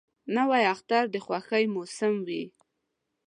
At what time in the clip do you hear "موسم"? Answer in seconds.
1.75-2.13